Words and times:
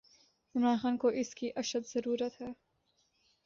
عمران 0.55 0.77
خان 0.77 0.97
کواس 0.97 1.29
کی 1.35 1.49
اشدضرورت 1.55 2.41
ہے۔ 2.41 2.51